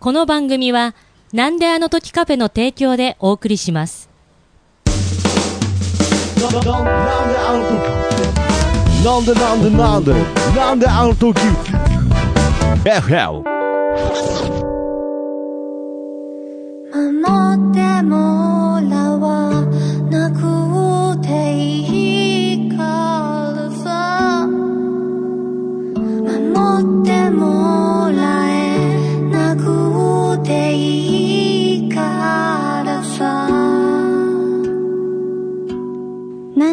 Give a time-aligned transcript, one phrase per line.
[0.00, 0.94] この番組は、
[1.34, 4.08] なんであの時カフェの提供でお送りします。
[6.40, 7.78] なんであの時
[9.04, 10.14] なんでなんでなんで
[10.56, 11.38] なんであの時。
[12.82, 13.42] FL
[16.92, 19.29] 守ってもらわ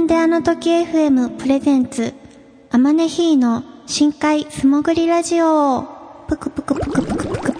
[0.07, 2.13] なんであの時 FM プレゼンツ
[2.71, 5.84] あまねひーの深海素潜りラジオ
[6.29, 7.57] ぷくぷくぷくぷくぷくぷく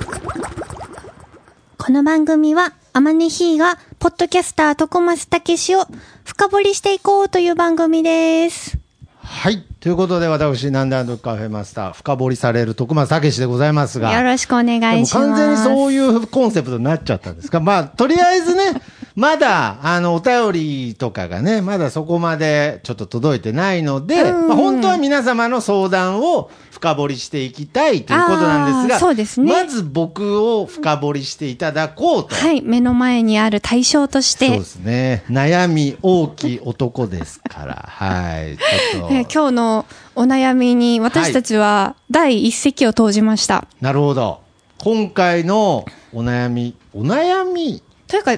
[1.78, 5.88] この番組は、あまねひーが、ポッドキャスター徳松たけしを
[6.24, 8.78] 深掘りしていこうという番組です。
[9.20, 9.66] はい。
[9.82, 14.14] ということで、私、なんであのカフェマスター、深掘りされる徳松武史でございますが。
[14.14, 15.28] よろしくお願いします。
[15.28, 17.60] 完全にそういうコンセプトになっちゃったんですか。
[17.60, 18.82] まあ、とりあえずね、
[19.18, 32.36] まだ、あの、お便りとかがね、まだそこまでちょっと届いてないので、まあ、本当は皆様の相談を深掘りしていきたいということなんですが、そうですねまず僕を深掘りしていただこうと。
[32.36, 35.24] はい、目の前にある対象としてそうで、すね。
[35.32, 38.56] 悩み大きい男ですから、 はい。
[38.94, 39.14] ちょっと。
[39.16, 43.66] えー今日のお悩みに私たちは第一石を投じました。
[43.82, 44.42] なるほど。
[44.78, 47.82] 今回のお悩み、お悩み？
[48.08, 48.38] というか、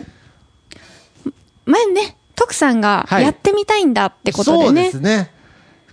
[1.70, 4.92] 前ね、徳さんがはいやってみたいんだってことでそうでね。
[4.92, 5.32] すね。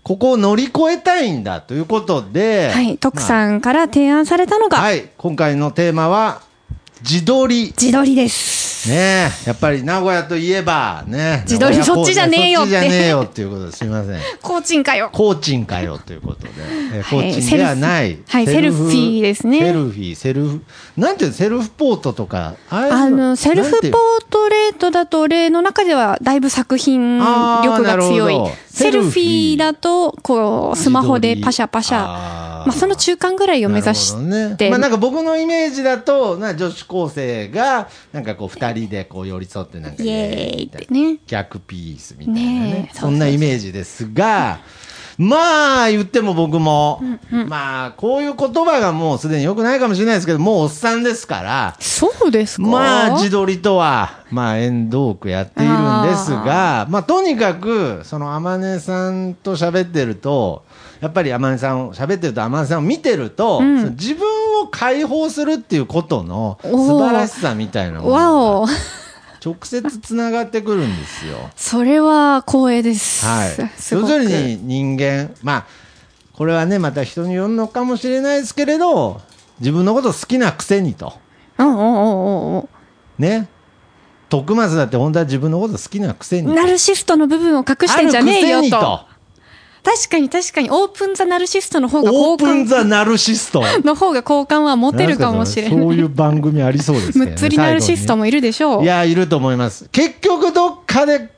[0.02, 3.20] ここを乗り越えたいんだということで、はい、徳ん。
[3.20, 6.42] さんから提案されたのが、はい、今回のテーマは、
[7.02, 7.74] 自撮り。
[7.76, 8.88] 自撮りです。
[8.88, 11.42] ねえ、やっぱり名古屋といえば、ね。
[11.44, 13.78] 自撮りそっちじゃねえよってそっちじゃねえよっていうことです。
[13.78, 14.20] すみません。
[14.40, 15.10] コーチンかよ。
[15.12, 16.50] コーチンかよということで、
[16.94, 18.18] えーコはいーチンではない。
[18.26, 20.62] はいセルフィーですねセルフィー、セルフ、
[20.96, 23.90] なんていうのセルフポートとか、あの、セルフポー
[24.30, 28.36] トレートだと、例の中ではだいぶ作品力が強い。
[28.68, 31.96] セルフィーだと、こう、スマホでパシャパシャ。
[32.66, 34.20] まあ、その中間ぐらいを目指して。
[34.20, 41.18] ねまあ、なんか僕のイメージだと、な女子高生が、なんかこう二人でこう寄り添ってなんか、イエーイってね。
[41.26, 42.50] 逆ピースみたいなね。
[42.50, 42.98] ねえ。
[42.98, 44.60] そんなイメージですが、
[45.18, 47.02] まあ言っても僕も、
[47.48, 52.62] まあこういう言葉がもうすでに良くないかもしれないですけど、もうおっさんですから、そうですか？
[52.68, 60.64] まあ自撮りとは、まあ縁遠くやっているんですが、まあとにかく、その天音さんと喋ってると、
[61.00, 64.26] やっぱり天音さんを喋ってると天音さんを見てると、んその自分
[64.62, 68.66] を解放するっていうことの素晴らしさみたいなもわのがお。
[69.44, 71.50] 直接つながってくるんですよ。
[71.54, 73.24] それは光栄です。
[73.24, 73.54] はい。
[73.58, 75.66] 要すごくするに人間、まあ、
[76.32, 79.20] これはね、また人によるのかもしれないですけれど、
[79.60, 81.12] 自分のこと好きなくせにと。
[81.58, 82.68] うんうんうんうんうん。
[83.18, 83.48] ね。
[84.28, 86.54] 徳松だって本当は自分のこと好きなくせにと。
[86.54, 89.15] ナルシストの部分を隠してんじゃねえよと。
[89.86, 93.62] 確かに確かに、オープンザナルシストの方がオ好ープン感、ザナルシスト。
[93.84, 95.70] の方が好感は持てるかもしれない。
[95.70, 97.26] そういう番組ありそうですね。
[97.26, 98.82] むっつりナルシストもいるでしょう。
[98.82, 99.88] いや、いると思います。
[99.92, 101.30] 結局どっかで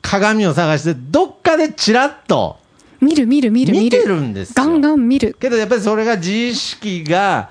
[0.00, 2.56] 鏡を探して、どっかでチラッと
[3.02, 3.84] 見る見る見る見る。
[3.84, 4.54] 見てるんですよ。
[4.56, 5.36] ガンガン見る。
[5.38, 7.50] けどやっぱりそれが自意識が、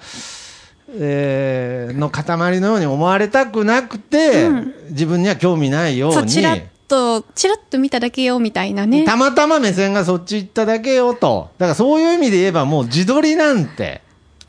[0.97, 4.49] えーの塊のように思われたくなくて、
[4.89, 6.29] 自分には興味ないようそう、に。
[6.31, 9.05] チラッと、チラッと見ただけよ、みたいなね。
[9.05, 11.49] たまたま目線がそっち行っただけよと。
[11.57, 14.01] だからそういう意味で言えばもう自撮りなんて、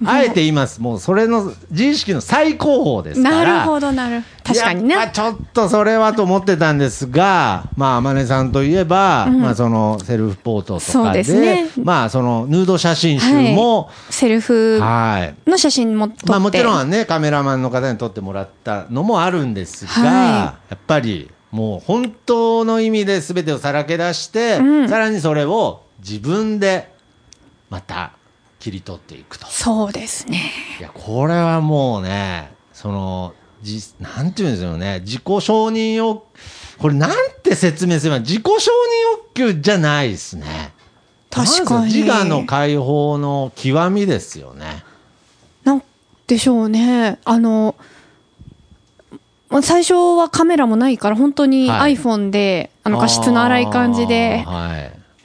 [0.05, 0.81] あえて言います。
[0.81, 3.45] もうそれの自意識の最高峰ですから。
[3.45, 4.25] なるほど、なる。
[4.43, 4.97] 確かにね。
[5.13, 15.49] ちょっとそれはと思ってたんですが、まあ、天音さんといえば、まあ、そのセルフポートとそうかで、ですねまあ、そのヌード写真集も、セルフはい。
[15.49, 16.31] の写真も撮って。
[16.31, 26.93] まあ、もちろんね、カメラマンの方に撮ってもらったのもあるんですが、はいやっぱりもう本当の意味で全てをさらけ出して、うんさらにそれを自分で
[27.71, 28.13] また
[28.59, 29.47] 切り取っていくと。
[29.47, 30.41] そうですね。
[30.81, 36.23] いや、これはもうね、その、じ、なんていうんですよね、自己承認欲、
[36.79, 37.11] これなん
[37.43, 40.73] て説明すれば、自己承認欲求じゃないですね。
[41.31, 44.85] 確かに自我の解放の極みですよね。
[45.65, 45.83] なん
[46.27, 47.19] でしょうね。
[47.25, 47.92] あの、まあ
[49.61, 54.47] 最初はカメラもないから、本当にはい iPhone で、あの画質の荒い感じで。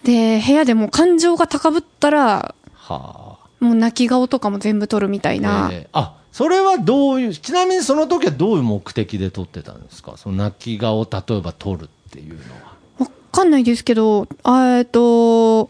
[0.03, 5.41] で、部屋でも感情が高ぶったら、はもう泣き顔とかも全部撮るみたいあ。
[5.41, 5.69] な。
[5.71, 10.17] えーあ、それはどういう、ちなみにその時はどういう目的で撮ってたんですか？
[10.17, 12.77] その泣き顔を例えば撮るっていうのは。
[12.99, 15.69] わかんないですけど、あえっと、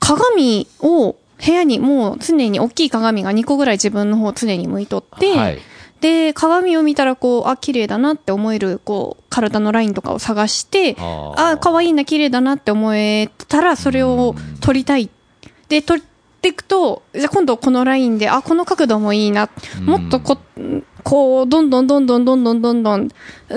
[0.00, 5.58] 鏡を部屋にもう常に大きい鏡が2個ぐらい自分の方常に向いとって、はい
[6.00, 15.08] で、鏡を見たらこう、あ、綺麗だなって思える、こう、体のラインとかを探して、あ可愛いな、綺麗だなって思えたら、それを撮りたい。
[15.68, 15.98] で、撮っ
[16.42, 19.48] ていくと、じゃあ今度このラインで、あ、この角度もいいな。
[19.84, 20.38] もっとこ、
[21.08, 23.08] こう、どんどんどんどんどんどんどんどん、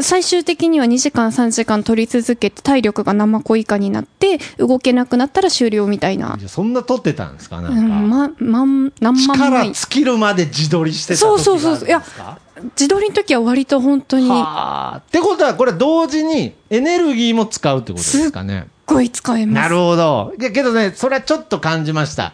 [0.03, 6.37] 最終的には2時間3時間撮り続けて体力が生子以下になって、動けなくなったら終了みたいな。
[6.47, 7.59] そんな撮ってたんですか？
[7.61, 7.95] なうんん、か。
[7.95, 9.73] ま、まん、何万力枚。
[9.73, 12.03] 尽きるまで自撮りしてたそうそうそういや
[12.75, 14.97] 自撮りの時は割と本当に、すっはあ。
[14.97, 18.67] ってことは、これ同時にエネルギーも使うってことですかね。
[18.85, 19.63] ごい使えます。
[19.63, 20.33] なるほど。
[20.39, 22.33] いやけどね、それはちょっと感じました。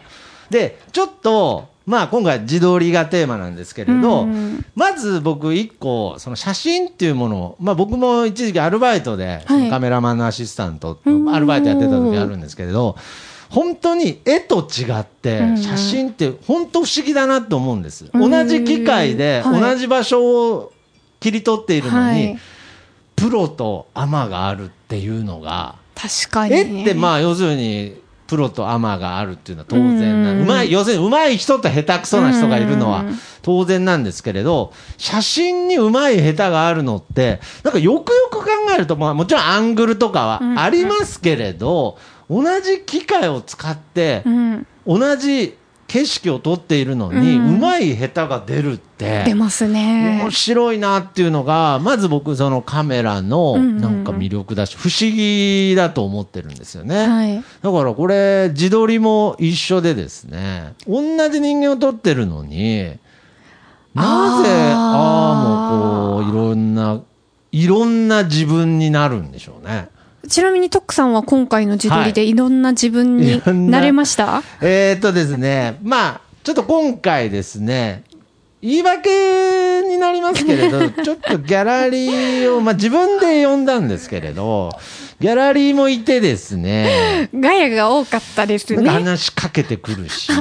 [0.50, 4.64] で、ちょっと、まあ今回自撮りがテーマなんですけれど、うん。
[4.74, 12.96] まず僕一個、その写真っていうものを、まあ僕も一時期アルバイトで、カメラマンのアシスタントのアルバイトやってた時あるんですけれど、
[13.50, 15.56] 本当に絵と違ってうん。
[15.58, 18.06] 写真って本当不思議だなと思うんです。
[18.12, 18.30] うん。
[18.30, 19.60] 同じ機械ではい。
[19.60, 20.72] 同じ場所を
[21.20, 22.38] 切り取っているのに、はい。
[23.14, 26.82] プロとアマがあるっていうのが、確かに、絵ね。
[26.82, 27.94] ってまあ要するに
[28.26, 33.18] プロとアマがあるっていうのは当然なうまい要するにうまい人と下手くそな人がいるのはうん。
[33.42, 41.96] 当然なんですけれど写真にうまい下手があるのってなんかよくよく考えるとまあもちろんアングルとかはありますけれど
[42.28, 44.66] 同じ機械を使ってうん。
[44.86, 45.56] 同じ
[45.86, 50.30] 景色を撮っているのにううんまい下手が出るって出ますね面。
[50.30, 57.06] 白いなっていうのが、まず僕、そのカメラのなんか魅力だし、不思議だと思ってるんですよね。
[57.06, 57.36] はい。
[57.36, 62.84] だからこれ、自撮りも一緒でですね、同じ人間を撮ってるのに、
[63.94, 67.00] なぜ、ああもこう、いろんな、
[67.52, 69.88] いろんな自分になるんでしょうね。
[70.26, 78.04] ちなみにトックさんは今回の自撮りでいろんな自分にななれました、えーっとですね、まあ、ちょっと今回ですね、
[78.62, 84.70] 言い訳になりますけれど、 ちょっとギャラリーを、まあ自分で呼んだんですけれど、
[85.20, 88.88] ギャラリーもいてですね、ガヤが多かったですね。
[88.88, 90.32] 話しかけてくるし、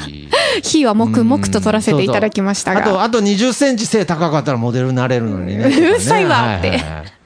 [0.62, 3.04] 火は黙々と撮らせていただきましたあと、が。
[3.04, 5.64] あと20センチ背高かったらモデルになれるのにね。
[5.74, 7.22] うるさいわってはいはいはい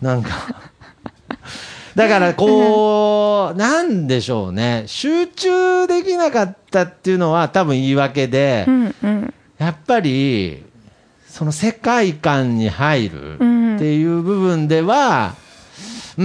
[0.00, 0.30] なんか。
[1.94, 4.84] だから、こう、なんでしょうね。
[4.86, 9.34] 集中できなかったっていうのは多分言い訳でう、んうん。
[9.58, 10.64] やっぱり、
[11.28, 15.34] その世界観に入るうんっていう部分では、
[16.16, 16.24] うー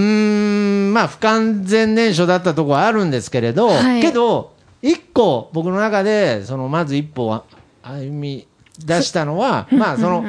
[0.90, 4.52] ん、まあ不完全燃焼だったところはあるんですけれど、はいけど、
[4.82, 7.44] 一個僕の中で、そのまず一歩は
[7.82, 8.46] 歩み
[8.78, 10.24] 出したのは、まあその、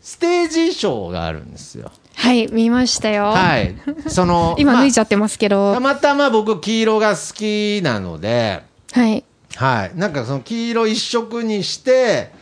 [0.00, 1.90] ステージ衣装があるんですよ。
[2.18, 3.26] はい、見ましたよ。
[3.26, 3.76] はい。
[4.08, 5.72] その、 今まあ脱いちゃってますけど。
[5.72, 9.24] たまたま僕黄色が好きなので、はい。
[9.54, 9.92] はい。
[9.94, 12.32] なんかその黄色一色にして、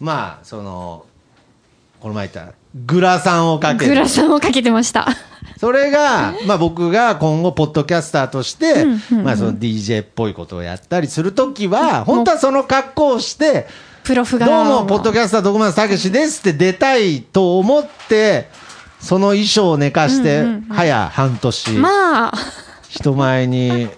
[0.00, 1.06] まあ、その、
[2.00, 3.90] この前言った、グラサンをかける。
[3.90, 5.06] グラサンをかけてました。
[5.60, 13.68] それが、まあ僕が今後、ポッドキャスターとしてまあその DJ っぽいことをやったりするときは、本当はその格好をして、
[14.02, 14.62] プロフどが。
[14.62, 18.48] うも、ポッドキャスター徳松たけしですって出たいと思って、
[19.00, 21.70] その衣装を寝かして、早半年。
[21.72, 22.32] まあ、
[22.88, 23.88] 人前に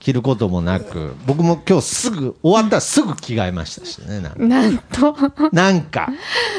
[0.00, 4.38] 着ることもなく、僕も今日すぐ、終わったらすぐ着替えましたしね、なんか。
[4.38, 5.16] なんと。
[5.52, 6.08] なんか。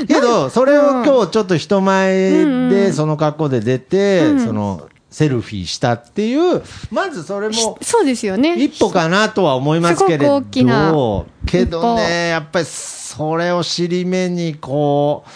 [0.07, 8.55] けど、それを今日ちょっと人前でその格好で出て、その、セルフィーしたっていう、まずそれも、そうですよね。
[8.55, 15.29] 一歩かなとは思いますけれど、けどね、やっぱりそれを尻目にこう、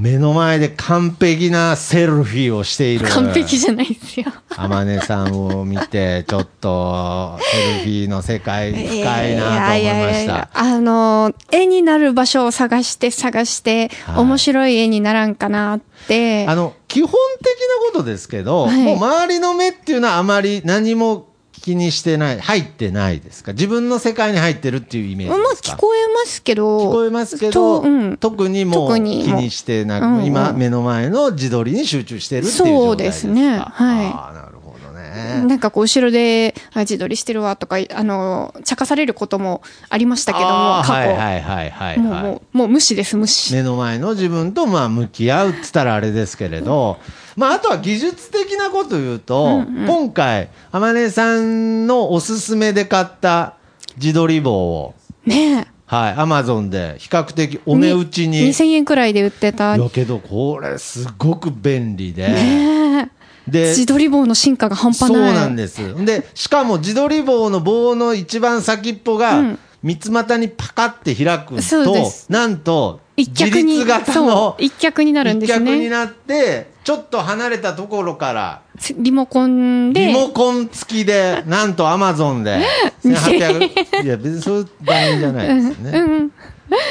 [0.00, 3.06] 目の前で完璧なセルフィーをしている。
[3.06, 4.32] 完璧じゃないですよ。
[4.48, 10.48] 天音さんを見て、ちょっと、セルフィーの世界深いなと思いました。
[10.54, 16.46] あの、絵になる場所を探して探して、はい面白い絵にならんかなって。
[16.48, 21.29] あの、基本的なことですけど、はいもう周りの目っていうのはあまり何も
[21.60, 23.52] 気にしてない、入ってないですか？
[23.52, 25.76] 自分の世界に入ってるっていうイメーまあジですか？
[25.76, 26.90] 聞こえますけど。
[26.90, 28.16] 聞こえますけど、とうん。
[28.16, 35.44] 特にもう気特にしてなく、うんうん今目の前の自撮りに集中してるっていうそうですねはいああ、なるほどね。
[35.46, 40.92] なんかこう後ろで、あ自撮りしてるわとか、あの、茶化されることもありましたけども、過去。
[40.92, 43.54] はいはいはいはい、もう、はいもう、もう無視です、無視。
[43.54, 46.98] 目の前の自分とまあ向き合うって言ったらあれですけれど、
[47.36, 53.54] まああとは技術的なこと言うと、今回、天音さんのおすすめで買った
[53.96, 54.94] 自撮り棒を、
[55.24, 57.60] ねはい、アマゾンで比較的え。
[57.66, 58.46] お値打ちに。
[58.46, 59.76] い2000円くらいで売ってた。
[59.76, 63.10] やけど、これすごく便利で、ね
[63.48, 65.32] で自撮り棒の進化が半端ない。
[65.32, 66.04] そうなんです。
[66.04, 75.66] で、しかも自撮り棒の棒の一番先っぽうがん、三つ股にパカって開くとなんと、一脚に、自立型そのう、一脚になるん一ですね。
[75.66, 78.62] 脚になって、ちょっと離れたところから、
[78.96, 82.58] リモコンで、リモコン付きで、 なんとアマゾンで、
[83.04, 85.98] 1800、いや、別にそういう番組じゃないですよね。
[85.98, 86.32] うん、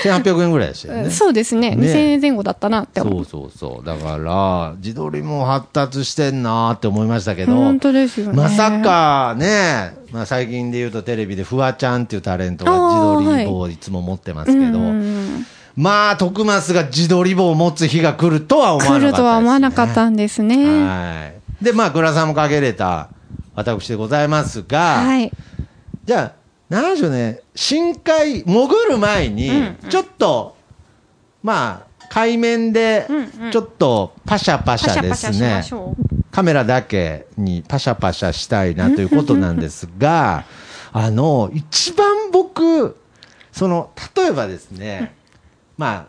[0.03, 1.09] 1800円ぐらいでしたよね。
[1.09, 1.75] そうですね。
[1.75, 1.87] ね。
[1.87, 3.25] 2000円前後だったなって思う。
[3.25, 3.85] そうそうそう。
[3.85, 8.33] だから、自撮りも発達してんなーって思いましたけど、本当ですよね。
[8.33, 15.45] まさかね、まあ、最近で言うとテレビでフワちゃんっていうタレントが自撮り棒をいつも持ってますけど、うんうんうん
[15.79, 19.01] まあ、徳増が自撮り棒を持つ日が来るとは思わなかったね。
[19.01, 20.85] 来るとは思わなかったんですね。
[20.85, 21.31] は
[21.61, 21.63] い。
[21.63, 23.07] で、まあ、倉さんもかけれた
[23.55, 25.31] 私でございますが、はい。
[26.03, 26.33] じゃあ、
[26.67, 29.49] なんでしょうね、深海、潜る前に、
[29.89, 30.57] ちょっと、
[31.43, 35.63] まあ、海面でうんうん、ちょっとパシャパシャですね。
[36.29, 40.43] カメラだけにパシャパシャしたいなということなんですが、
[40.91, 42.97] あの、一番僕、
[43.53, 45.13] その、例えばですね、
[45.79, 46.05] まあ、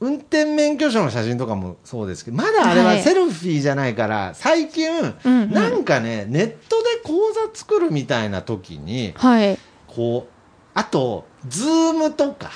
[0.00, 3.02] 運転免許証の写真とかもそうですけど、まだあれははい。
[3.02, 5.52] セルフィーじゃないから、最近、うんうん。
[5.52, 9.56] なんかね、ネットで講座作るみたいな時に、はい。
[9.86, 10.32] こう、
[10.74, 12.50] あと、ズームとか、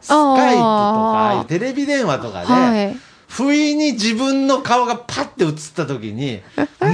[0.00, 2.96] スカイプとか、テレビ電話とかで、はい。
[3.28, 6.42] 不意に自分の顔がパッて映った時に、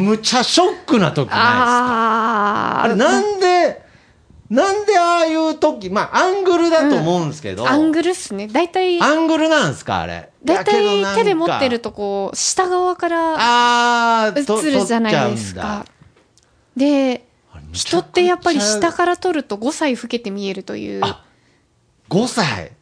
[0.00, 2.82] むちゃショックな時ないですか？
[2.84, 3.82] あれなんで、
[4.50, 8.48] なんでああいう時、まあアングルだと思うんですけど、アングルっすね。
[8.48, 10.30] 大体、アングルなんですかあれ。
[10.42, 15.84] 大体手で持ってるとこう、下側から映るじゃないですか。
[16.76, 17.18] で、
[17.54, 21.24] だ人ってやっぱり下らから撮ると5歳老けて見えるという、あ
[22.08, 22.72] 5歳。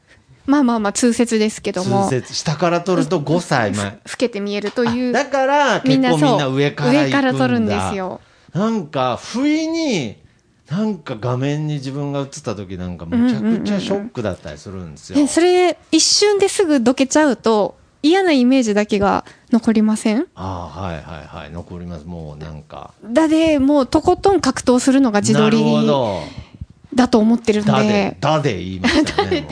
[0.47, 3.87] まあまあまあ通説ですけども、通説下から撮ると5歳前。
[3.87, 8.21] 老けて見えるという、だからみんなそう結構みんな上から上から撮るんですよ。
[8.55, 10.25] なんか不意に
[10.71, 15.19] なんか画面に自分が映った時なんかむちゃくちゃショックだったりするんですよ。
[15.19, 20.27] えそれ一瞬ですぐどけちゃうと嫌なイメージだけが残りません？
[20.35, 21.51] ああはいはいはい。
[21.51, 22.05] 残ります。
[22.05, 22.93] もうなんか。
[23.05, 25.63] だでもうとことん格闘するのが自撮り
[26.95, 29.47] だと思ってるんだででだで言いましたね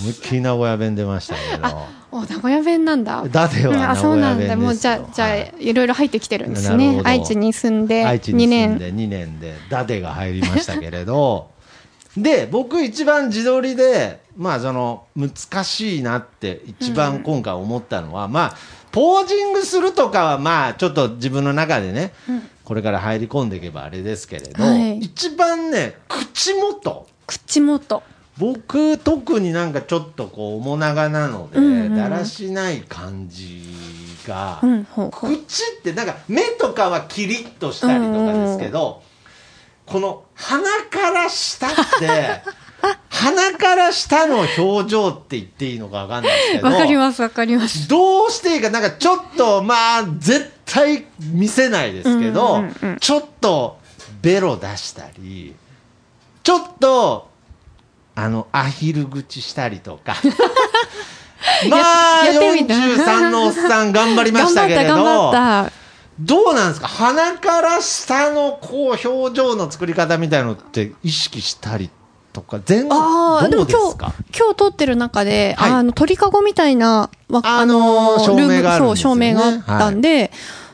[0.00, 1.68] 思いっきり名古屋弁出ましたけど。
[2.12, 3.24] お名古屋弁なんだ。
[3.28, 4.56] だではうんあそうなんだ。
[4.56, 7.00] もうじゃあじゃあはいいろいろ入ってきてるんですね。
[7.04, 9.40] 愛知に住んで愛知2年に住んで2年。
[9.40, 11.52] でダデが入りましたけれど。
[12.16, 18.56] で僕一番自撮りでまあその難しいなって一番今回思ったのは、まあ
[18.92, 22.12] ポージングするとかはまあちょっと自分の中でね、
[22.64, 24.98] これから入り込んでいけばあれですけれど、はい。
[24.98, 27.08] 一番ね口元。
[27.26, 28.04] 口元
[28.38, 33.62] 僕特になんかちょっとこう面長なので、うんうんだらしない感じ
[34.26, 35.10] が、うんほう。
[35.12, 39.02] ほう口ってなんか目とかはキリッとしたりとかですけど、
[39.86, 42.42] この鼻から下って
[43.08, 47.88] 鼻から下の表情って言っていいのかわかんないですけどわかりますわかります。
[47.88, 52.96] どうしていいかなんかちょっとまあ絶対見せないですけど、うんうんうんうん。
[52.98, 53.78] ちょっと
[54.20, 55.54] ベロ出したり
[56.42, 57.28] ちょっと
[58.16, 60.16] あのアヒル口したりとか。
[61.68, 61.76] ま
[62.22, 62.74] あやってみた。
[62.74, 64.96] 43のおっさん頑張りましたけれど。
[66.20, 66.86] どうなんですか？
[66.88, 71.90] 鼻から下のこう表情の作り方みたいのって意識したり
[72.32, 74.12] とか全たああでも今日どうですか？
[74.36, 75.70] 今日撮ってる中で、はい。
[75.72, 80.30] あの鳥かごみたいなわあのー照明があ照明があったんで、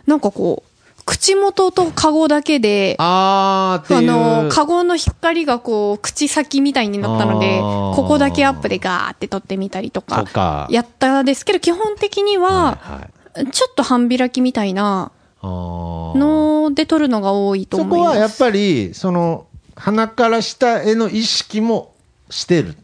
[0.07, 0.70] なんかこう
[1.11, 13.51] 口元とカゴだけでああの、カゴの光がこう、口先みたいになったので、ここだけアップでガーって撮ってみたりとかやったんですけど、基本的には、はいはい。
[13.51, 15.11] ちょっと半開きみたいな
[15.43, 18.09] ので撮るのが多いとそ思います。
[18.11, 21.93] こはやっぱりその鼻から下への意識も
[22.31, 22.77] してる。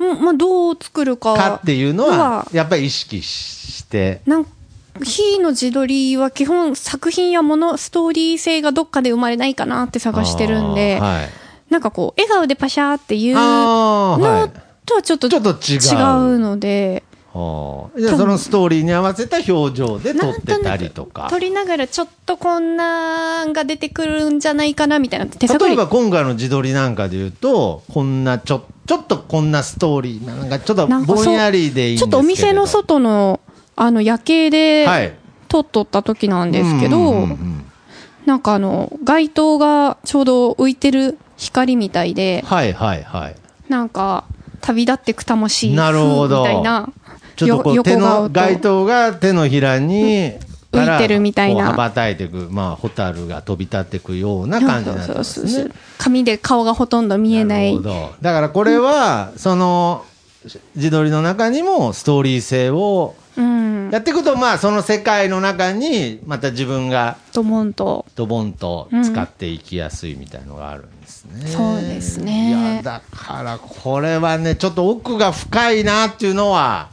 [0.00, 1.34] うん、まあ、どう作るか。
[1.34, 4.20] かっていうのははやっぱり意識して。
[4.26, 4.46] なん
[5.04, 11.72] 非の自撮りは基本作品やもの、ストーリー性がどっかで生まれないかなって探してるんで、はい。
[11.72, 14.50] なんかこう、笑顔でパシャーっていうの
[14.84, 15.78] とはちょっとちょっと違う。
[15.78, 17.02] 違うので、
[17.98, 21.26] じゃあそのストーリーに合わせた表情で撮ってたりとか。
[21.28, 31.98] 撮りながらちょっとこんなんが出てくるんじゃないかなみたいな手例えば今回の自撮りなんかで言うとこんなちょちょっとこんなストーリーなんかちょっとぼんやりでいいんですけれど。
[31.98, 33.40] ちょっとお店の外の
[33.76, 35.12] あの夜景ではい。
[35.48, 37.28] 撮っとった時なんですけど、
[38.26, 43.36] なんかあの街灯がちょうど浮いてる光みたいではいはいはい。
[43.68, 44.24] なんか
[44.60, 46.40] 旅立ってく魂なるほど。
[46.40, 46.92] みたいな
[47.36, 50.32] ちょっとこう手の街灯が手のひらに
[50.72, 51.66] 浮いてるみたいな。
[51.66, 55.70] 羽ばたいていく、まあ、ホタルが飛び立っていくような感じになってますね。
[55.98, 57.80] 紙で顔がほとんど見えない。
[58.20, 60.04] だからこれは、その
[60.74, 63.90] 自撮りの中にもストーリー性をうん。
[63.90, 68.06] やっていくと、まあ、その世界の中にまた自分がと思うと。
[68.16, 71.46] ドボンと使っていきやすいみたいのがあるんですね。
[71.48, 72.48] そうですね。
[72.48, 76.88] いやだからこれはねちょっと奥が深いなっていうのは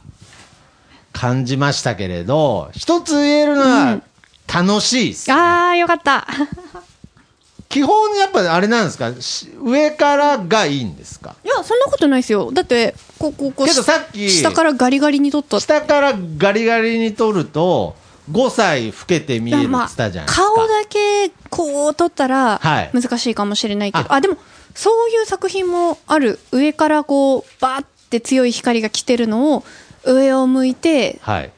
[1.12, 4.02] 感じましたけれど一つ言えるのは
[4.52, 6.26] 楽しいです、ああよかった。
[7.68, 9.12] 基本やっぱあれなんですか？
[9.20, 11.34] し上からがいいんですか？
[11.44, 12.52] いやそんなことないですよ。
[12.52, 15.60] だってこうこうこうけどさっき下からガリガリに取った。
[15.60, 17.96] 下からガリガリに取ると
[18.30, 22.90] 5歳老けて見えるっったじゃないですか、顔だけこう取ったらはい。
[22.92, 24.14] 難しいかもしれないけど、あ。
[24.16, 24.36] あでも
[24.74, 29.64] そういう作品もある上からこうバーって強い光が来てるのを
[30.04, 31.52] 上を向いてはい。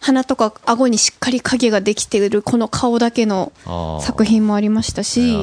[0.00, 3.52] 鼻とか顎にしっかり影ができているこの顔だけの
[4.02, 5.34] 作品もありましたし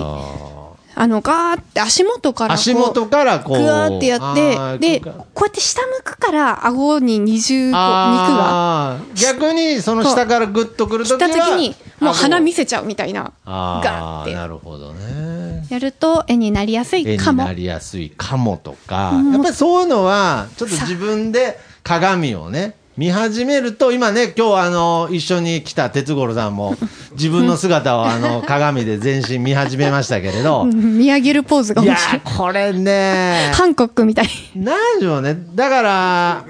[1.02, 3.58] ああのガーって足元からこう足元からこう。
[3.58, 9.00] グワーってやってでこうやって下向くから顎に二重肉が。
[9.16, 13.34] 逆にその下からグッとくる来ときはた時にもう鼻見せせちゃうみたいな。
[13.46, 14.36] あガーって。
[14.36, 15.66] あなるほどね。
[15.70, 17.44] やると絵になりやす絵いかも。
[17.44, 26.76] になりやすいかもとか、やっぱりそういうのはちょっと自分で鏡をね見始めると今ね今日あの一緒に来た哲五郎さんも
[27.14, 30.64] 自分の姿をあの鏡で全身見始めましたけれど。
[30.64, 32.22] う ん見上げるポーズがいや面白い。
[32.24, 34.30] ーこれねハンコックみたい。
[34.56, 35.38] なんでしょうね。
[35.56, 36.46] だから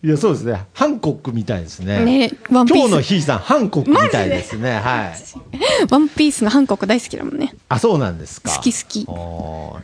[0.00, 0.64] いやそうですね。
[0.74, 2.04] ハンコックみたいですね。
[2.04, 4.78] ねワンピース今日のひーさんハンコックみたいですね。
[4.78, 5.14] はい。
[5.90, 7.52] ワンピースのハンコック大好きだもんね。
[7.68, 8.54] あそうなんですか。
[8.54, 9.00] 好き好き。
[9.00, 9.06] い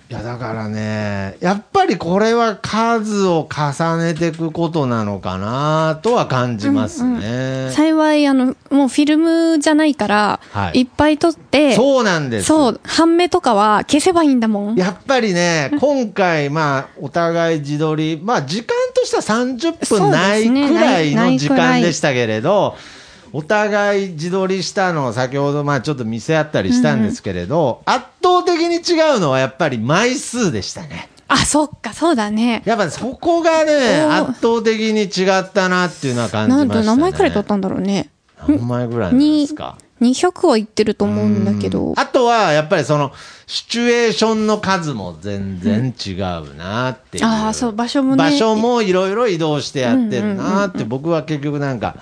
[0.08, 10.82] やだからねやっぱりこれは数を重ねていくことなのかなとは感じますね、幸いあのもうフィルムじゃないから、はい。
[10.82, 12.46] い、っぱい撮ってそうなんです。
[12.46, 14.76] そう半目とかは消せばいいんだもん。
[14.76, 22.76] やっぱりね、今回、まあ、お互い自撮り、まあ、時間としては30分ないくらいの時間でしたけれど、
[23.32, 31.08] お互い自撮りしたのを先ほど、まあ、ちょっと見せ合ったりしたんですけれど、圧倒的に違うのはやっぱり枚数でしたね。
[31.26, 36.74] あそっかそうだねやっぱそこがね、圧倒的に違ったなっていうのは感じましたね。
[36.74, 38.10] なんと何枚くらい撮ったんだろうね
[38.46, 39.76] 何枚ぐらいなんですか？
[40.10, 41.94] 200はいってると思うんだけど。
[41.96, 43.12] あとは、やっぱりその、
[43.46, 47.24] シチュエーションの数も全然違うなっていう。
[47.24, 48.24] ああそう場所もね。
[48.24, 51.96] 場所もいろいろ移動してやってるなって、僕は結局なんか、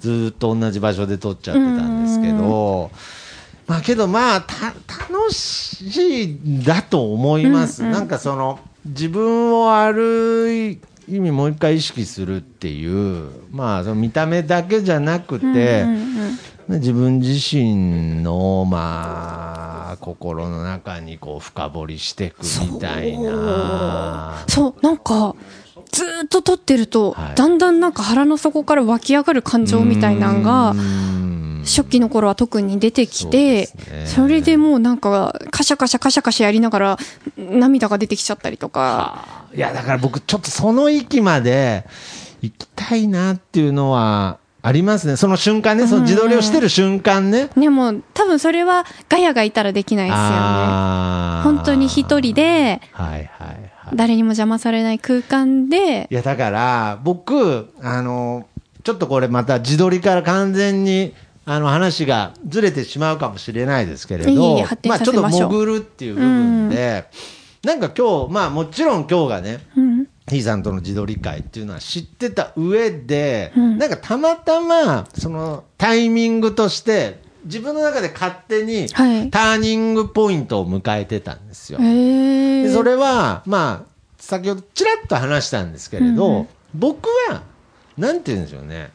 [0.00, 2.90] ずーっと同じ場所で撮っちゃってたんですけど、
[3.66, 4.66] まあけどまあ、た、
[5.10, 7.82] 楽しいんだと思います。
[7.82, 15.86] なんかその、自分をある意味もう一回意識するっていう、まあ、その見た目だけじゃなくて、ね
[16.68, 24.44] 自分自身の、まあ、心の中にこう深掘りしていくみたいな。
[24.48, 24.74] そう。
[24.82, 25.34] なんか
[25.90, 27.34] ずーっと撮ってると、はい。
[27.34, 31.42] だんだんなんか腹の底から湧き上がる感情みたいなのがうん。
[31.64, 34.06] 初期の頃は特に出てきてそね。
[34.06, 36.98] それでもうなんかカシャカシャカシャカシャやりながら
[37.36, 39.46] 涙が出てきちゃったりとか。
[39.54, 41.86] いや、だから僕、ちょっとその域まで
[42.40, 45.16] 行きたいなっていうのはありますね。
[45.16, 47.50] その瞬間ね、その自撮りをしてる瞬間ね。
[47.56, 51.42] でも多分それはガヤがいたらできないですよね。
[51.42, 53.96] 本当に一人ではいはいはい。
[53.96, 56.06] 誰にも邪魔されない空間で。
[56.10, 58.46] いや、だから、僕、あの、
[58.84, 61.12] ちょっとこれまた自撮りから完全に、
[61.44, 67.04] あの話がずれてしまうかもしれないですけれいえいどえ発、展まあちょっと潜るっていう部分で、
[67.64, 70.01] なんか今日、まあもちろん今日がね、うん
[70.32, 81.78] ひーさんとの自撮り会っていうのは知ってた上で、なんかたまたま、そのタイミングとして、自分の中で勝手にはいターニングポイントを迎えてたんですよ。
[81.80, 87.42] へえでそれは、まあ、先ほどちらっと話したんですけれど、僕は、
[87.98, 88.90] なんて言うんでしょうね。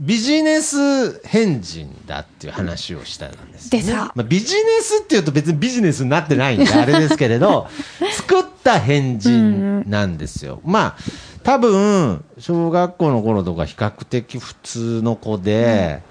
[0.00, 3.80] ビジネス変人だっていう話をしたんです、ね。
[3.80, 7.68] でさまあ、ビジネスっていうと別にビジネスになってないんであれですけれど、
[8.12, 10.60] 作 った変人なんですよ。
[10.64, 10.96] まあ、
[11.42, 16.02] 多分、小学校の頃とか比較的普通の子で、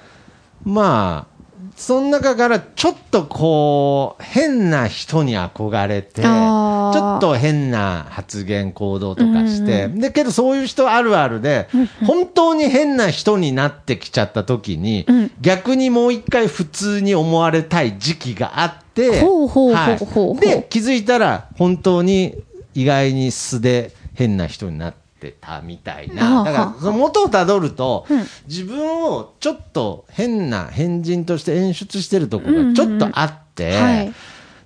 [0.63, 1.33] まあ、
[1.75, 11.67] その中からちょっとこう、変な人に憧れて、ちょっと変な発言、行動とかして、で、けどそういう人あるあるで、
[12.05, 15.05] 本当に変な人になってきちゃった時に、
[15.41, 22.35] 逆にもう一回普通に思われたい時期があっはいで、気づいたら本当に
[22.75, 26.41] 意外に素で変な人になってたみたいあな。
[26.41, 34.13] あだから、その元をたどると、うん自分をちょっと変な変人として演出してるところがちょっとあって、はい。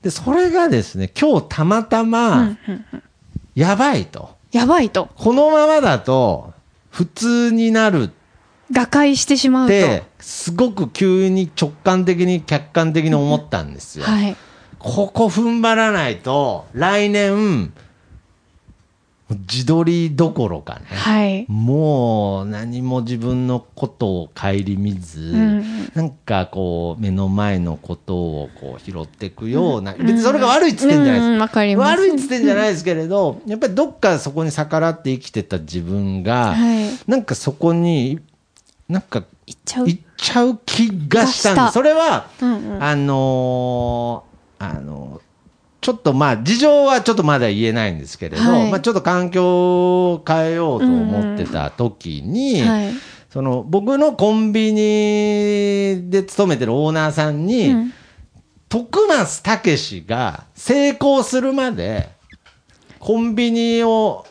[0.02, 2.58] で、それがですね、今日たまたま、
[3.56, 4.36] やばいと。
[4.52, 5.10] やばいと。
[5.16, 6.54] このままだと、
[6.90, 8.10] 普通になる
[8.72, 9.74] 瓦解してしまうと。
[10.20, 14.06] すごく急に直感的に客観的に思ったんですよ。
[14.06, 14.36] はい。
[14.80, 17.74] ここ踏ん張らないと、来年、
[19.30, 20.86] 自撮りどころかね。
[20.90, 21.46] はい。
[21.50, 38.20] もう何も自分のことを顧みず、んなんかこう目の前のことをこう拾っていくような、別にそれが悪いっつってんじゃないです、うんわかります悪いっつってんじゃないですけれど、やっぱりどっかそこに逆らって生きてた自分が、はいなんかそこに、
[38.90, 39.88] なんかいっちゃう。
[39.88, 41.74] 行っちゃう気がしたんがしたです。
[41.74, 45.22] それは、うんうんあのーあの
[45.80, 52.94] ちょっとまあ、事情はちょっとまだ言えないんですけれど、はいまあちょっと環境を変えようと思ってた時に、はい。
[53.30, 57.94] その僕のコンビニで勤めてるオーナーさんに、うん
[58.70, 62.10] 徳松武史が成功するまで、
[63.00, 64.26] コンビニを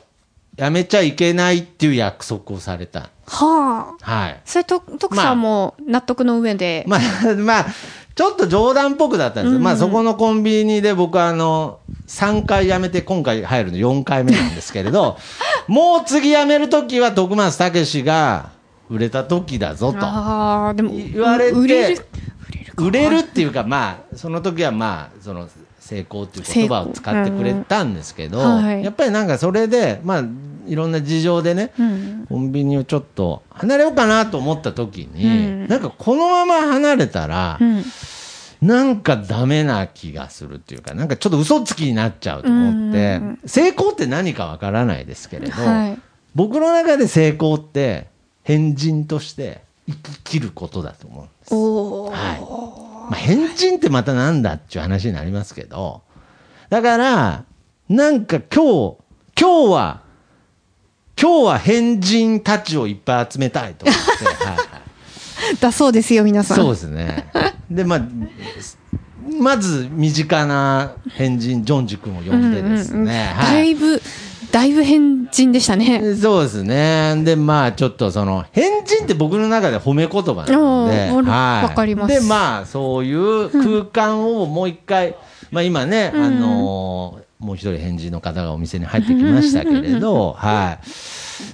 [0.56, 3.10] 辞めちゃいけないっていう約束をされた。
[3.26, 4.10] はあ。
[4.10, 4.40] はい。
[4.44, 6.84] それと、徳さんも納得の上で？
[6.86, 7.00] まあ、
[7.36, 7.66] まあ、
[8.14, 9.60] ちょっと冗談っぽくだったんですよ。
[9.60, 15.18] まあ、そこのコンビニで僕はあの、3回辞めて今回入るの4回目なんですけれど、
[15.68, 18.50] もう次辞めるときは徳松武史が
[18.88, 19.98] 売れた時だぞと。
[20.00, 22.06] ああ、でも、言われて売れる。
[22.48, 25.48] 売れるか売れるっていうか、まあ、その時はまあ、その、
[25.86, 30.24] 成功っていう言葉を使ってくれたんですけど、はいやっぱりなんかそれで、まあ、
[30.66, 32.26] いろんな事情でね、うん。
[32.28, 37.84] コンビニをちょっと離れようかなと思った時に、うんなんかこのまま離れたらう、ん。
[38.62, 45.98] なんかダメな気がするっていうか、なんかちょっと嘘つきになっちゃうと思って、うん成功って何かわからないですけれど、はい。
[46.34, 48.08] 僕の中で成功って
[48.42, 51.54] 変人として生き切ることだと思うんです。
[51.54, 52.85] はい。
[53.10, 56.02] まあ、変人ってまたなんだっていう話になりますけど、
[56.68, 57.44] だから、
[57.88, 58.96] なんか今日、
[59.40, 60.02] 今日は、
[61.20, 65.56] 今日は変人たちをいっぱい集めたいと思って、 はいはい。
[65.60, 66.56] だそうですよ、皆さん。
[66.56, 67.28] そうですね。
[67.70, 68.02] で、まあ、
[69.40, 73.52] まず身近な変人、ジョンジ君を呼んでですね、うんうんうんはい。
[73.52, 74.02] だいぶ、
[74.56, 76.14] だいぶ変人でしたね。
[76.14, 77.14] そうですね。
[77.24, 81.68] で、まあ、ちょっとその、変人って僕の中で褒め言葉なので、おーはい。
[81.68, 85.14] わかりますで、まあ、そういう空間をもう一回、
[85.50, 90.78] まあ今ね、あのーもう一人変人の方がお店に入ってきましたけれど、は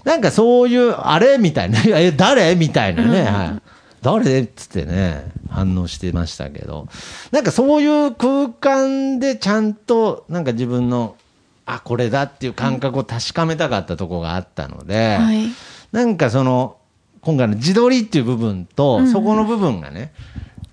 [0.05, 0.09] い。
[0.09, 3.63] なんかそういう、あれみたいな、 え、誰みたいなね、はい。
[4.01, 6.87] 誰っつってね、反応してましたけど、
[7.33, 11.17] なんかそういう空間でちゃんと、なんか自分の、
[11.67, 15.47] あ、これだっていう感覚を確かめたかったところがあったので、はい。
[15.93, 16.79] なんかその、
[17.21, 20.13] 今回の自撮りっていう部分と、そこの部分がね、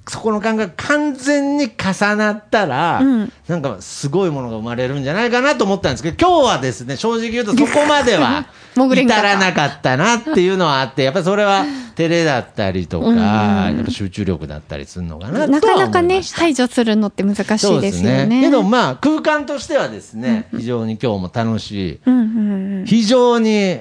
[0.09, 8.45] そこの感覚が完全に重なったら、うんなんかすごいものが生まれるんじゃないかなと思ったんですけど、今日はですね、正直言うとそこまでは
[8.75, 15.61] 至らなかったなっていうのはあって、やっぱりそれは照れだったりとか、うんやっぱ集中力だったりするのかなな。
[15.61, 18.41] かなかね、排除するのって難しいですよそうですね。
[18.41, 22.85] けどまあ空間としてはですね、非常に今日も楽しい、うんうんうん。
[22.85, 23.79] 非常に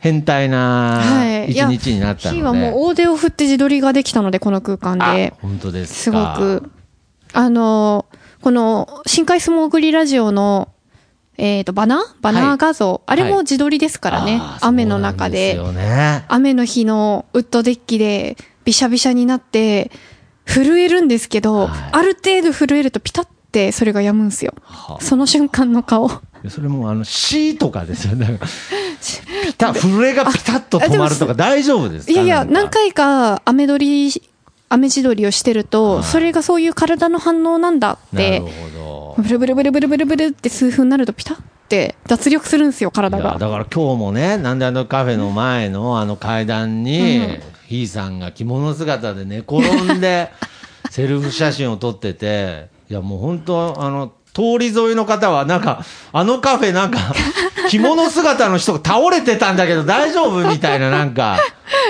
[0.00, 1.50] 変態なはい。
[1.52, 2.40] 一日になったので。
[2.40, 5.38] 日はもう大手を振って自撮りができたので、この空間であ。
[5.40, 6.34] 本当ですすごか。
[6.38, 6.70] く、
[7.34, 8.06] あの、
[8.40, 10.68] この、深海相撲送りラジオの、
[11.36, 12.00] えっ、と、バナー？
[12.22, 14.38] バナー画像、あれも自撮りですからね。
[14.40, 16.24] あー雨の中でね。
[16.28, 19.90] 雨の日のウッドデッキでびしゃびしゃになって、
[20.46, 24.54] 震えるんですけど、はいある程度震えるとピタってそれが止むんですよ。
[24.62, 26.10] はあその瞬間の顔。
[26.48, 28.38] それもあの C とかですよね。
[29.44, 32.12] ピタ震えがピタッと止まるとか大丈夫ですか？
[32.12, 34.10] いやいや、何回か雨撮り、
[34.68, 41.36] 雨自撮りをしてると、はいそれがそういう体の反応なんだっなるて、ほブルブルブルブルブルブルって数分になるとピタっ
[41.68, 42.94] て脱力するんですよ、ど。
[42.94, 43.36] 体が。
[43.38, 49.60] だから今日もね、なんであのカフェの前のあの階段に、ひーさんが着物姿で寝転
[49.94, 50.30] んで、
[50.90, 56.98] セルフ写真を撮ってて、いやもう本当、あの、通り沿いの方は、なんか、あのカフェなんか、
[57.68, 61.38] 着物姿の人が倒れてたんだけど大丈夫みたいななんか、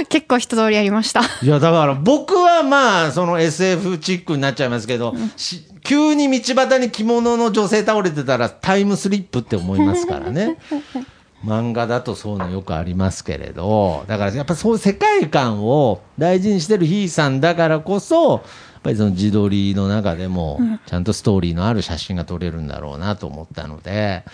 [0.09, 1.23] 結構一通りやりました。
[1.43, 10.57] いや、だから僕はまあ、その SF チックになっちゃいますけど、し急に道端に着物の女性倒れてたらタイムスリップって思いますからね。
[11.45, 18.43] 漫画だとそういうのよくありますけれど、だからやっぱそういう世界観を大事にしてるひーさんだからこそ、
[18.83, 24.25] ぱりその自撮りの中でも、ちゃんとストーリーのある写真が撮れるんだろうなと思ったので、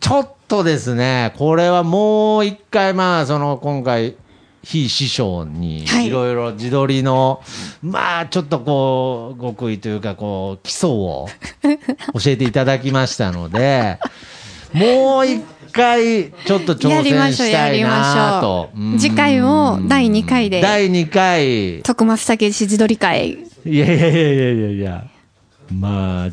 [0.00, 4.16] ちょっとですね、これはもう一回、まあ、その、今回、
[4.62, 6.06] 非師匠に、はい。
[6.06, 7.42] いろいろ自撮りの、
[7.82, 11.28] まあ、ちょっとこう、極意というか、こう、基礎を
[12.14, 13.98] 教えていただきましたので、
[14.72, 15.42] もう一
[15.78, 18.70] 回、ちょっと挑やりましょう、戦したいやりまなしょと。
[18.96, 18.98] う。
[18.98, 21.82] 次回も第2回で、第2回。
[21.82, 23.38] 徳松武史自撮り会。
[23.64, 25.04] いやいやいやいやいやいや。
[25.72, 26.30] まあ、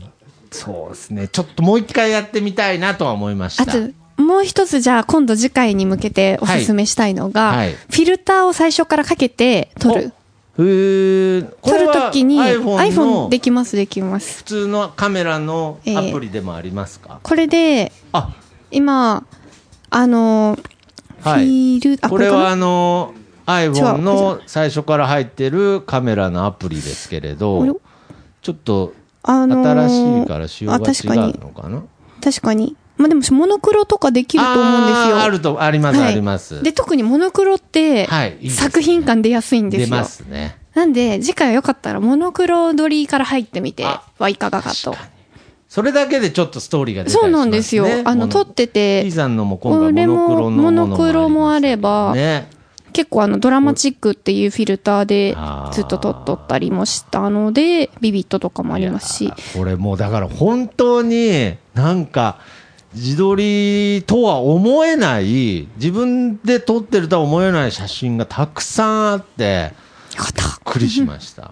[0.51, 1.27] そうですね。
[1.27, 3.63] ちょっともう一回やってみたいなとは思いました。
[3.63, 3.89] あと、
[4.21, 10.11] もう一つじゃあ今度次回に向けておすすめしたいのが、はいはいフィルターを最初からかけて撮る。
[10.57, 14.37] 撮るときに iPhone できます、できます。
[14.37, 18.33] 普通のカメラのアプリでもありますか、これで、あ、
[18.75, 19.25] 今、
[19.89, 20.59] あの、
[21.21, 21.45] はい。
[21.45, 23.13] フィル、あ、これはあの、
[23.47, 27.79] 違 iPhone うの最初から入ってるカメラのアプリですけれど、
[28.41, 31.83] ちょっとあのー新しいから仕様が違うのかな？
[32.21, 32.75] 確かに。
[32.97, 35.21] まあでも、モノクロとかできると思うんですよ。
[35.21, 36.63] あると、あります、はいあります。
[36.63, 39.85] で、特にモノクロって、はいいいね作品感出やすいんですよ。
[39.87, 40.57] 出ますね。
[40.73, 43.85] なんで、次回はよかったら、モノクロ撮りから入ってみて
[44.17, 44.95] はいかがかと。
[45.75, 47.31] それだけでちょっとストーリーが出たりしますね。
[47.33, 47.85] そうなんですよ。
[48.05, 52.47] あの、撮って T て、さんのも今回モノクロのも、モものノクロもあれば、ね。
[52.93, 55.35] 結構あの、ドラマチックっていうフィルターで
[55.73, 62.39] ずっと撮っとったりもしたので、ビビットとかもありますしこれもうだから本当になんか
[62.93, 69.73] 自撮りとは思えない自分で撮ってるとは思えない写真がたくさんあって。
[70.15, 70.23] びっ
[70.63, 71.51] くりしました。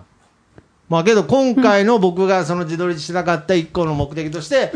[0.90, 4.72] まあけど今回の僕がその自撮りしたかった一個の目的として、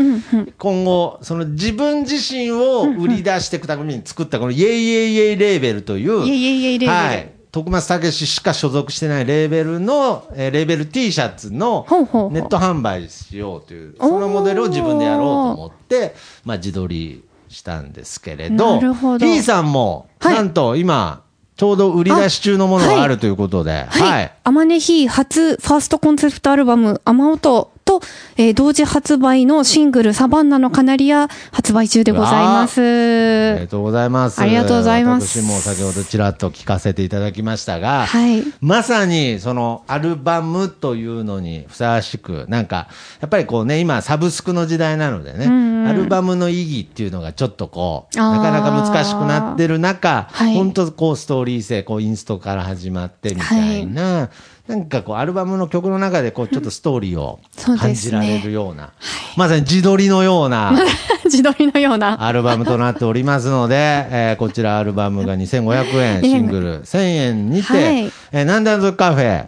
[0.57, 7.07] 今後その自分自身を売り出していくために作ったこのイエイイエイイエイレーベルというイエイイエイイエイレーベル。
[7.07, 11.85] はい、徳松武史しか所属してないレーベルの、えーレーベル T シャツの
[12.31, 16.15] ネット販売しようというそのモデルを自分でやろうと思って、
[16.45, 18.79] まあ、自撮りしたんですけれど
[19.19, 20.35] T さんも、はい。
[20.35, 21.23] なんと今
[21.57, 24.01] ちょうど売り出し中のものがあるということで、はい。
[24.01, 24.31] はい。
[24.43, 28.05] アマネヒ初ファーストコンセプトアルバム、アマオトと、
[28.37, 32.81] えー同時発売のシングル、サバンナのカナリア発売中でございます。
[32.81, 34.41] ありがとうございます。
[34.41, 38.43] ありがとうございます私も先ほどちらっと聞かせていただきましたが、はい。
[38.61, 42.87] まさにそのアルバムというのにふさわしく、なんか、
[43.21, 54.29] やっぱりこうね、今サブスクの時代なのでね、んうんアルバムの意義っていうのがちょっとこう、なかなか難しくなってる中、はい本当こうストーリー性、こうインストから始まってみたいな、
[54.67, 57.39] なんかこうアルバムの曲の中でこうちょっとストーリーを
[57.79, 58.91] 感じられるような、
[59.37, 60.73] まさに自撮りのような、
[61.25, 62.25] 自撮りのような。
[62.25, 63.75] アルバムとなっておりますので、
[64.09, 69.47] えーこちらアルバムが2500円、シングル1000円にて、はいえーなんであのカフェ、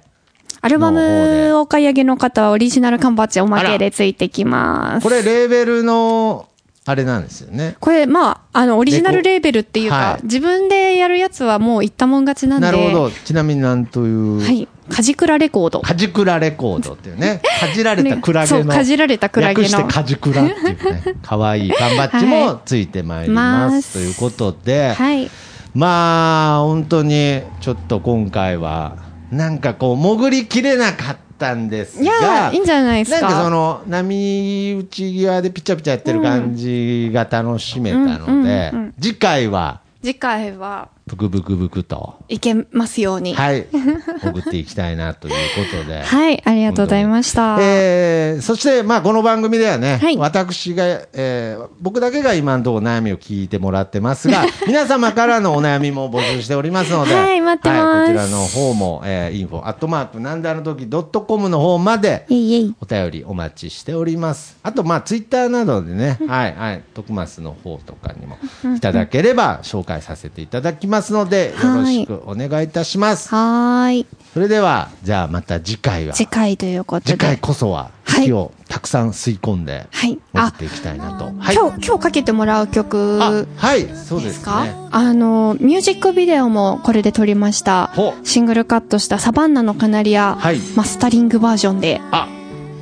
[0.62, 5.04] アルバムお買い上げの方はオリジナル缶バッジおまけでついてきます。
[5.04, 6.48] これレーベルの、
[6.86, 7.76] あれなんですよね。
[7.80, 12.66] これ、まあ、あの、オリジナルレーベルっていうか、はい自分でやるやつはもう言ったもん勝ちなんで。
[12.66, 13.12] なるほど。
[13.12, 14.68] ちなみになんという、はい。
[14.90, 15.82] カジクラレコード。
[15.82, 19.62] カジクラレコードっていうね、 かじられたクラゲの、ねかじられたクラゲの。
[19.62, 23.76] 略してカジクラっていうね、 可愛い缶バッジもついてまいります。
[23.76, 25.30] ますということで、はい。
[25.74, 28.98] まあ、本当に、ちょっと今回は、
[29.32, 33.28] なんかこう、潜りきれなかったんですいやいいんじゃないですか。
[33.28, 38.72] なんかその、波打ち際でピチャピチャやってる感じが楽しめたので。
[39.00, 43.34] 次回は、次回は、ブクブクブクと、いけますように。
[43.34, 43.66] はい、
[44.24, 46.04] 送っていきたいなということで。
[46.04, 47.58] はい、ありがとうございました。
[47.60, 62.72] えーそして、まあ、この番組ではね、はい私が、えー僕だけが今のところ悩みを聞いてもらってますが、 皆様からのお悩みも募集しておりますので、はい待ってますはいこちらの方も、えー、info、アットマーク、なんであの時、ドットコムの方まで、いえいえ。
[62.82, 64.58] お便りお待ちしております。
[64.62, 68.38] あと、まあ、ツイッターなどでね、はい、はい、徳松の方とかにも
[68.76, 73.30] いただければ紹介させていただきますので、よろしくお願いいたします。
[73.30, 74.06] はーい。
[74.34, 77.14] それでは、じゃあまた次回は、次回ということで。
[77.14, 80.20] 次回こそは、はい息をたくさん吸い込んで、はい。
[80.34, 81.26] 送あっ、ていきたいなと。
[81.26, 81.56] はい。
[81.56, 84.64] 今日、今日かけてもらうあ曲、はい、そうでですすか？
[84.66, 84.74] ね。
[84.92, 88.14] あの、ミュージックビデオもこれで撮りましたほ。
[88.24, 92.28] シングルカットしたサバンナのカナリア、はいマスタリングバージョンであ、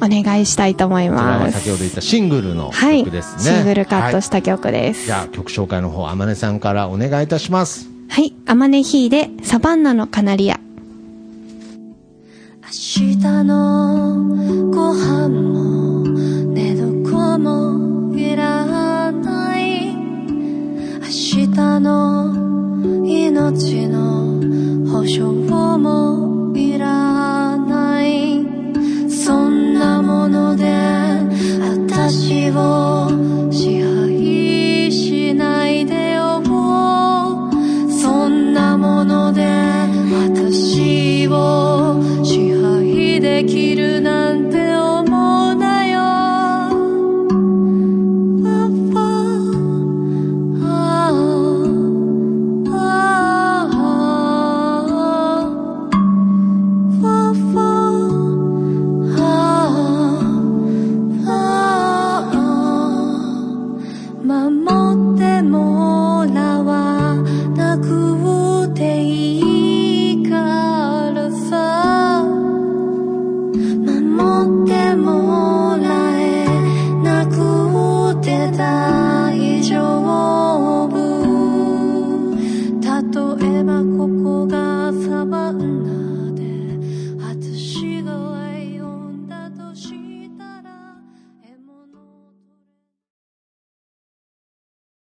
[0.02, 1.56] お願いしたいと思います。
[1.56, 3.44] は先ほど言ったシングルのはい曲ですね。
[3.44, 5.06] シングルカットはいした曲です。
[5.06, 7.97] じゃあ曲紹介の方、天音さんからお願いいたします。
[8.10, 8.34] はい。
[8.46, 10.60] アマネヒーでサバンナのカナリア。
[12.64, 14.16] 明日の
[14.72, 16.04] ご飯も
[16.52, 21.48] 寝床もいらない明日
[21.80, 25.32] の命の保証
[25.78, 28.46] もいらない
[29.10, 30.66] そんなもので
[31.62, 32.87] 私を
[39.08, 39.42] ので
[40.12, 44.57] 私を支配できるなんて。